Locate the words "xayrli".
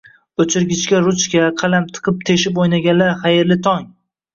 3.25-3.65